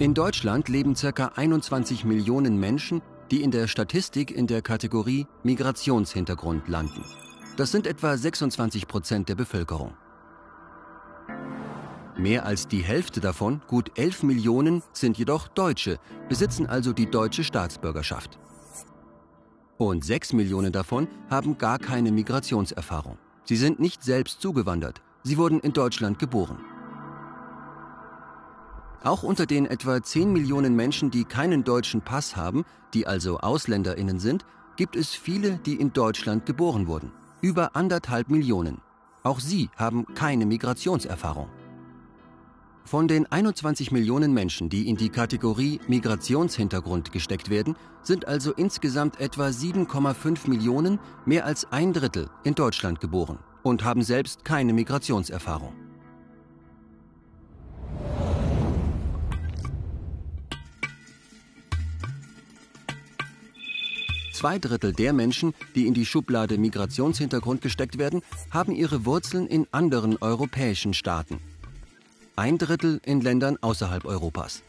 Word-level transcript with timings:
In 0.00 0.14
Deutschland 0.14 0.68
leben 0.68 0.94
ca. 0.94 1.32
21 1.34 2.04
Millionen 2.04 2.60
Menschen, 2.60 3.02
die 3.32 3.42
in 3.42 3.50
der 3.50 3.66
Statistik 3.66 4.30
in 4.30 4.46
der 4.46 4.62
Kategorie 4.62 5.26
Migrationshintergrund 5.42 6.68
landen. 6.68 7.04
Das 7.56 7.72
sind 7.72 7.84
etwa 7.84 8.16
26 8.16 8.86
Prozent 8.86 9.28
der 9.28 9.34
Bevölkerung. 9.34 9.94
Mehr 12.16 12.46
als 12.46 12.68
die 12.68 12.82
Hälfte 12.82 13.18
davon, 13.18 13.60
gut 13.66 13.90
11 13.98 14.22
Millionen, 14.22 14.84
sind 14.92 15.18
jedoch 15.18 15.48
Deutsche, 15.48 15.98
besitzen 16.28 16.66
also 16.66 16.92
die 16.92 17.10
deutsche 17.10 17.42
Staatsbürgerschaft. 17.42 18.38
Und 19.78 20.04
6 20.04 20.32
Millionen 20.32 20.70
davon 20.70 21.08
haben 21.28 21.58
gar 21.58 21.80
keine 21.80 22.12
Migrationserfahrung. 22.12 23.18
Sie 23.42 23.56
sind 23.56 23.80
nicht 23.80 24.04
selbst 24.04 24.40
zugewandert, 24.40 25.02
sie 25.24 25.38
wurden 25.38 25.58
in 25.58 25.72
Deutschland 25.72 26.20
geboren. 26.20 26.58
Auch 29.04 29.22
unter 29.22 29.46
den 29.46 29.66
etwa 29.66 30.02
10 30.02 30.32
Millionen 30.32 30.74
Menschen, 30.74 31.10
die 31.10 31.24
keinen 31.24 31.64
deutschen 31.64 32.00
Pass 32.00 32.36
haben, 32.36 32.64
die 32.94 33.06
also 33.06 33.38
Ausländerinnen 33.38 34.18
sind, 34.18 34.44
gibt 34.76 34.96
es 34.96 35.14
viele, 35.14 35.58
die 35.58 35.74
in 35.74 35.92
Deutschland 35.92 36.46
geboren 36.46 36.86
wurden. 36.86 37.12
Über 37.40 37.76
anderthalb 37.76 38.28
Millionen. 38.28 38.80
Auch 39.22 39.40
sie 39.40 39.70
haben 39.76 40.06
keine 40.14 40.46
Migrationserfahrung. 40.46 41.48
Von 42.84 43.06
den 43.06 43.30
21 43.30 43.92
Millionen 43.92 44.32
Menschen, 44.32 44.70
die 44.70 44.88
in 44.88 44.96
die 44.96 45.10
Kategorie 45.10 45.78
Migrationshintergrund 45.88 47.12
gesteckt 47.12 47.50
werden, 47.50 47.76
sind 48.02 48.26
also 48.26 48.52
insgesamt 48.52 49.20
etwa 49.20 49.48
7,5 49.48 50.48
Millionen, 50.48 50.98
mehr 51.26 51.44
als 51.44 51.70
ein 51.70 51.92
Drittel, 51.92 52.30
in 52.44 52.54
Deutschland 52.54 53.00
geboren 53.00 53.38
und 53.62 53.84
haben 53.84 54.02
selbst 54.02 54.44
keine 54.44 54.72
Migrationserfahrung. 54.72 55.87
Zwei 64.38 64.60
Drittel 64.60 64.92
der 64.92 65.12
Menschen, 65.12 65.52
die 65.74 65.88
in 65.88 65.94
die 65.94 66.06
Schublade 66.06 66.58
Migrationshintergrund 66.58 67.60
gesteckt 67.60 67.98
werden, 67.98 68.22
haben 68.52 68.72
ihre 68.72 69.04
Wurzeln 69.04 69.48
in 69.48 69.66
anderen 69.72 70.16
europäischen 70.18 70.94
Staaten. 70.94 71.40
Ein 72.36 72.56
Drittel 72.56 73.00
in 73.04 73.20
Ländern 73.20 73.58
außerhalb 73.60 74.04
Europas. 74.04 74.62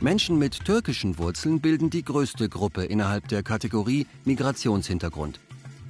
Menschen 0.00 0.38
mit 0.38 0.64
türkischen 0.64 1.18
Wurzeln 1.18 1.60
bilden 1.60 1.90
die 1.90 2.02
größte 2.02 2.48
Gruppe 2.48 2.86
innerhalb 2.86 3.28
der 3.28 3.42
Kategorie 3.42 4.06
Migrationshintergrund. 4.24 5.38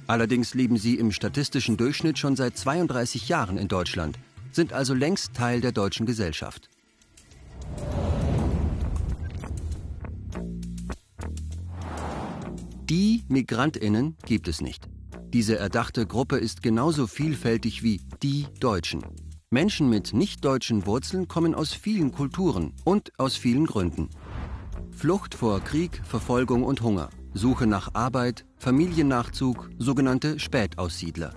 Allerdings 0.05 0.53
leben 0.55 0.75
sie 0.75 0.95
im 0.95 1.13
statistischen 1.13 1.77
Durchschnitt 1.77 2.19
schon 2.19 2.35
seit 2.35 2.57
32 2.57 3.29
Jahren 3.29 3.57
in 3.57 3.69
Deutschland, 3.69 4.19
sind 4.51 4.73
also 4.73 4.93
längst 4.93 5.33
Teil 5.33 5.61
der 5.61 5.71
deutschen 5.71 6.05
Gesellschaft. 6.05 6.69
Die 12.89 13.23
Migrantinnen 13.27 14.15
gibt 14.25 14.47
es 14.47 14.61
nicht. 14.61 14.89
Diese 15.31 15.55
erdachte 15.59 16.07
Gruppe 16.07 16.37
ist 16.37 16.63
genauso 16.63 17.05
vielfältig 17.05 17.83
wie 17.83 18.01
die 18.23 18.47
Deutschen. 18.59 19.03
Menschen 19.51 19.91
mit 19.91 20.11
nicht-deutschen 20.11 20.87
Wurzeln 20.87 21.27
kommen 21.27 21.53
aus 21.53 21.71
vielen 21.71 22.11
Kulturen 22.11 22.73
und 22.85 23.11
aus 23.19 23.35
vielen 23.35 23.67
Gründen. 23.67 24.09
Flucht 24.89 25.35
vor 25.35 25.59
Krieg, 25.59 26.01
Verfolgung 26.03 26.63
und 26.63 26.81
Hunger, 26.81 27.11
Suche 27.35 27.67
nach 27.67 27.93
Arbeit, 27.93 28.47
Familiennachzug, 28.57 29.69
sogenannte 29.77 30.39
Spätaussiedler. 30.39 31.35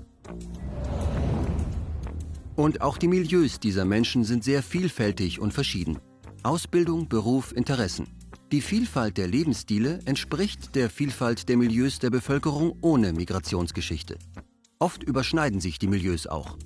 Und 2.56 2.80
auch 2.80 2.97
die 2.97 3.08
Milieus 3.08 3.61
dieser 3.61 3.84
Menschen 3.84 4.25
sind 4.25 4.42
sehr 4.42 4.62
vielfältig 4.62 5.39
und 5.39 5.53
verschieden. 5.53 5.98
Ausbildung, 6.45 7.11
Beruf, 7.11 7.53
Interessen. 7.55 8.07
Die 8.52 8.61
Vielfalt 8.61 9.17
der 9.17 9.29
Lebensstile 9.29 10.01
entspricht 10.05 10.74
der 10.74 10.90
Vielfalt 10.90 11.48
der 11.48 11.57
Milieus 11.57 12.01
der 12.01 12.11
Bevölkerung 12.11 12.77
ohne 12.83 13.14
Migrationsgeschichte. 13.14 14.18
Oft 14.79 15.02
überschneiden 15.02 15.58
sich 15.58 15.79
die 15.79 15.86
Milieus 15.86 16.27
auch. 16.27 16.58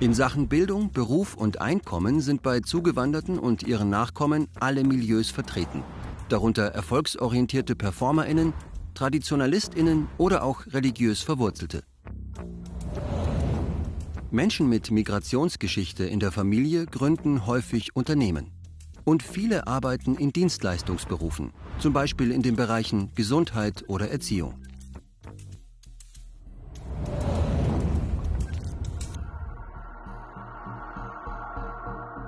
In 0.00 0.14
Sachen 0.14 0.48
Bildung, 0.48 0.92
Beruf 0.92 1.34
und 1.34 1.60
Einkommen 1.60 2.22
sind 2.22 2.40
bei 2.40 2.60
Zugewanderten 2.60 3.38
und 3.38 3.64
ihren 3.64 3.90
Nachkommen 3.90 4.48
alle 4.58 4.82
Milieus 4.82 5.28
vertreten, 5.28 5.82
darunter 6.30 6.68
erfolgsorientierte 6.68 7.76
Performerinnen, 7.76 8.54
Traditionalistinnen 8.94 10.08
oder 10.16 10.42
auch 10.42 10.64
religiös 10.68 11.20
Verwurzelte. 11.20 11.82
Menschen 14.30 14.70
mit 14.70 14.90
Migrationsgeschichte 14.90 16.06
in 16.06 16.18
der 16.18 16.32
Familie 16.32 16.86
gründen 16.86 17.46
häufig 17.46 17.94
Unternehmen. 17.94 18.61
Und 19.04 19.22
viele 19.22 19.66
arbeiten 19.66 20.14
in 20.14 20.32
Dienstleistungsberufen, 20.32 21.52
zum 21.78 21.92
Beispiel 21.92 22.30
in 22.30 22.42
den 22.42 22.56
Bereichen 22.56 23.10
Gesundheit 23.14 23.84
oder 23.88 24.10
Erziehung. 24.10 24.54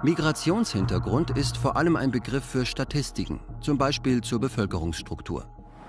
Migrationshintergrund 0.04 1.30
ist 1.30 1.56
vor 1.56 1.76
allem 1.78 1.96
ein 1.96 2.10
Begriff 2.10 2.44
für 2.44 2.66
Statistiken, 2.66 3.40
zum 3.62 3.78
Beispiel 3.78 4.20
zur 4.20 4.38
Bevölkerungsstruktur. 4.38 5.46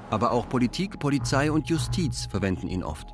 Aber 0.10 0.32
auch 0.32 0.48
Politik, 0.48 1.00
Polizei 1.00 1.52
und 1.52 1.68
Justiz 1.68 2.26
verwenden 2.28 2.70
ihn 2.70 2.82
oft. 2.82 3.14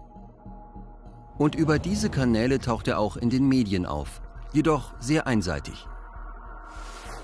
Und 1.40 1.56
über 1.56 1.80
diese 1.80 2.12
Kanäle 2.12 2.60
taucht 2.60 2.88
er 2.88 3.00
auch 3.00 3.18
in 3.18 3.32
den 3.32 3.48
Medien 3.48 3.88
auf, 3.88 4.22
jedoch 4.54 4.94
sehr 5.00 5.26
einseitig. 5.26 5.88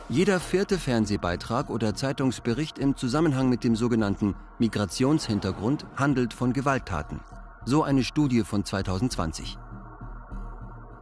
Jeder 0.10 0.40
vierte 0.40 0.78
Fernsehbeitrag 0.78 1.70
oder 1.70 1.94
Zeitungsbericht 1.94 2.80
im 2.80 2.96
Zusammenhang 2.96 3.50
mit 3.50 3.66
dem 3.66 3.76
sogenannten 3.76 4.36
Migrationshintergrund 4.58 5.86
handelt 5.98 6.34
von 6.34 6.54
Gewalttaten. 6.54 7.20
So 7.66 7.84
eine 7.84 8.06
Studie 8.06 8.44
von 8.46 8.64
2020. 8.64 9.58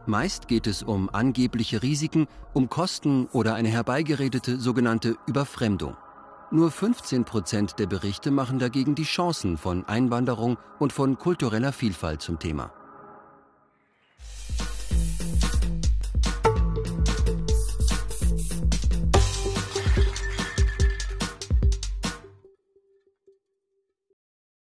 Meist 0.06 0.48
geht 0.48 0.66
es 0.66 0.82
um 0.82 1.08
angebliche 1.08 1.84
Risiken, 1.84 2.26
um 2.52 2.68
Kosten 2.68 3.26
oder 3.26 3.54
eine 3.54 3.68
herbeigeredete 3.68 4.58
sogenannte 4.58 5.16
Überfremdung. 5.26 5.96
Nur 6.50 6.72
15 6.72 7.24
Prozent 7.24 7.78
der 7.78 7.86
Berichte 7.86 8.32
machen 8.32 8.58
dagegen 8.58 8.96
die 8.96 9.04
Chancen 9.04 9.56
von 9.56 9.84
Einwanderung 9.86 10.58
und 10.80 10.92
von 10.92 11.16
kultureller 11.16 11.72
Vielfalt 11.72 12.22
zum 12.22 12.40
Thema. 12.40 12.72